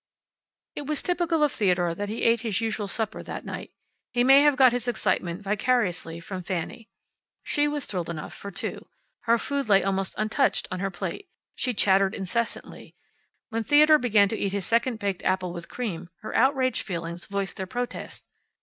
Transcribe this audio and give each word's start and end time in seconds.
It 0.73 0.87
was 0.87 1.03
typical 1.03 1.43
of 1.43 1.51
Theodore 1.51 1.93
that 1.93 2.09
he 2.09 2.23
ate 2.23 2.41
his 2.41 2.59
usual 2.59 2.87
supper 2.87 3.21
that 3.21 3.45
night. 3.45 3.71
He 4.11 4.23
may 4.23 4.41
have 4.41 4.55
got 4.55 4.71
his 4.71 4.87
excitement 4.87 5.43
vicariously 5.43 6.19
from 6.19 6.41
Fanny. 6.41 6.89
She 7.43 7.67
was 7.67 7.85
thrilled 7.85 8.09
enough 8.09 8.33
for 8.33 8.49
two. 8.49 8.87
Her 9.25 9.37
food 9.37 9.69
lay 9.69 9.83
almost 9.83 10.15
untouched 10.17 10.67
on 10.71 10.79
her 10.79 10.89
plate. 10.89 11.29
She 11.53 11.75
chattered 11.75 12.15
incessantly. 12.15 12.95
When 13.49 13.63
Theodore 13.63 13.99
began 13.99 14.27
to 14.29 14.35
eat 14.35 14.53
his 14.53 14.65
second 14.65 14.97
baked 14.97 15.21
apple 15.21 15.53
with 15.53 15.69
cream, 15.69 16.09
her 16.21 16.35
outraged 16.35 16.81
feelings 16.81 17.27
voiced 17.27 17.57
their 17.57 17.67
protest. 17.67 18.25